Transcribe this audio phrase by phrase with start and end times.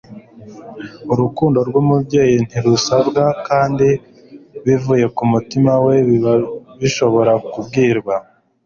[1.11, 3.87] urukundo rwumubyeyi ntirusabwa, kandi
[4.65, 6.15] bivuye kumutima we ibi
[6.79, 8.15] birashobora kubwirwa